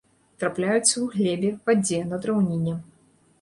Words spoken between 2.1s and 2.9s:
на драўніне.